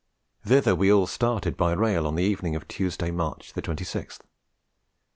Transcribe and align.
Thither 0.43 0.73
we 0.73 0.91
all 0.91 1.05
started 1.05 1.55
by 1.55 1.73
rail 1.73 2.07
on 2.07 2.15
the 2.15 2.23
evening 2.23 2.55
of 2.55 2.67
Tuesday, 2.67 3.11
March 3.11 3.53
26th. 3.53 4.21